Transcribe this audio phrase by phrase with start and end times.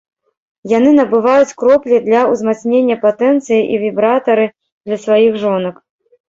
[0.77, 4.49] Яны набываюць кроплі для ўзмацнення патэнцыі і вібратары
[4.85, 5.75] для сваіх жонак.